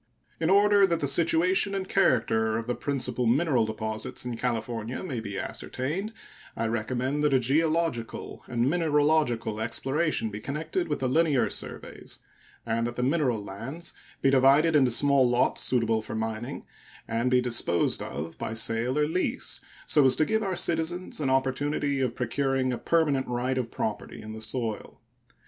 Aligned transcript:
In 0.39 0.49
order 0.49 0.87
that 0.87 0.99
the 0.99 1.07
situation 1.07 1.75
and 1.75 1.87
character 1.87 2.57
of 2.57 2.65
the 2.65 2.73
principal 2.73 3.27
mineral 3.27 3.67
deposits 3.67 4.25
in 4.25 4.35
California 4.35 5.03
may 5.03 5.19
be 5.19 5.37
ascertained, 5.37 6.11
I 6.57 6.65
recommend 6.69 7.21
that 7.23 7.35
a 7.35 7.39
geological 7.39 8.41
and 8.47 8.67
mineralogical 8.67 9.61
exploration 9.61 10.31
be 10.31 10.39
connected 10.39 10.87
with 10.87 11.01
the 11.01 11.07
linear 11.07 11.51
surveys, 11.51 12.19
and 12.65 12.87
that 12.87 12.95
the 12.95 13.03
mineral 13.03 13.43
lands 13.43 13.93
be 14.23 14.31
divided 14.31 14.75
into 14.75 14.89
small 14.89 15.29
lots 15.29 15.61
suitable 15.61 16.01
for 16.01 16.15
mining 16.15 16.65
and 17.07 17.29
be 17.29 17.39
disposed 17.39 18.01
of 18.01 18.39
by 18.39 18.55
sale 18.55 18.97
or 18.97 19.07
lease, 19.07 19.61
so 19.85 20.03
as 20.03 20.15
to 20.15 20.25
give 20.25 20.41
our 20.41 20.55
citizens 20.55 21.19
an 21.19 21.29
opportunity 21.29 22.01
of 22.01 22.15
procuring 22.15 22.73
a 22.73 22.79
permanent 22.79 23.27
right 23.27 23.59
of 23.59 23.69
property 23.69 24.19
in 24.19 24.33
the 24.33 24.41
soil. 24.41 24.99